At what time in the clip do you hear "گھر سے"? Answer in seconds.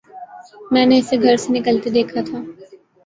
1.23-1.49